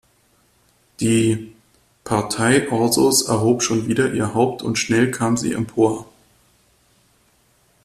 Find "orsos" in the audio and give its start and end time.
2.71-3.21